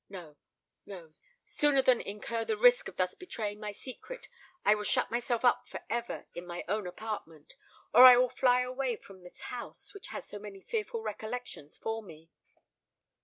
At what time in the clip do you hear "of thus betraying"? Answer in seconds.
2.87-3.59